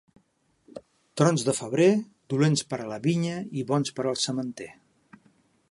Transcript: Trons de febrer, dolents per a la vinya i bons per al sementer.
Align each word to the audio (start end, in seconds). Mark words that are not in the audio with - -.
Trons 1.21 1.43
de 1.49 1.53
febrer, 1.57 1.89
dolents 2.35 2.65
per 2.71 2.81
a 2.85 2.87
la 2.93 2.99
vinya 3.05 3.37
i 3.63 3.67
bons 3.73 3.95
per 3.99 4.07
al 4.13 4.21
sementer. 4.25 4.71